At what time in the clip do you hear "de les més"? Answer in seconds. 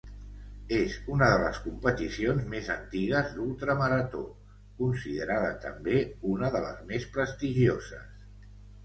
6.57-7.07